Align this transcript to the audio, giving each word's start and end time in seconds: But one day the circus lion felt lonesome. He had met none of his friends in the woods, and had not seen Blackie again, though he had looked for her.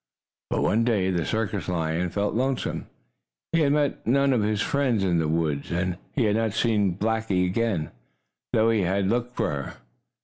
But 0.49 0.63
one 0.63 0.83
day 0.83 1.11
the 1.11 1.27
circus 1.27 1.67
lion 1.69 2.09
felt 2.09 2.33
lonesome. 2.33 2.87
He 3.51 3.59
had 3.59 3.73
met 3.73 4.07
none 4.07 4.33
of 4.33 4.41
his 4.41 4.59
friends 4.59 5.03
in 5.03 5.19
the 5.19 5.27
woods, 5.27 5.71
and 5.71 5.99
had 6.17 6.35
not 6.37 6.53
seen 6.53 6.97
Blackie 6.97 7.45
again, 7.45 7.91
though 8.51 8.71
he 8.71 8.81
had 8.81 9.05
looked 9.07 9.35
for 9.35 9.51
her. 9.51 9.73